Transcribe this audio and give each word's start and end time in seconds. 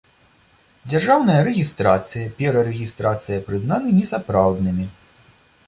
Дзяржаўная 0.93 1.35
рэгiстрацыя, 1.47 2.31
перарэгiстрацыя 2.41 3.45
прызнаны 3.51 3.89
несапраўднымi. 4.01 4.93